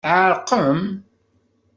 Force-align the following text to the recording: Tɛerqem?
Tɛerqem? 0.03 0.81